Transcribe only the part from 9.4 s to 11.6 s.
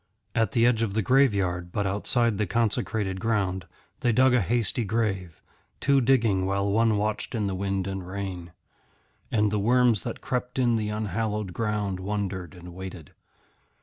the worms that crept in the unhallowed